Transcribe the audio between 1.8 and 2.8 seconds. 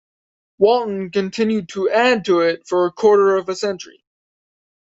add to it